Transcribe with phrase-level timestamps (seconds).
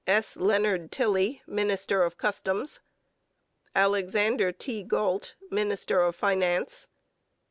[0.07, 0.35] S.
[0.35, 2.79] LEONARD TILLEY, Minister of Customs.
[3.75, 4.81] ALEXANDER T.
[4.81, 6.87] GALT, Minister of Finance.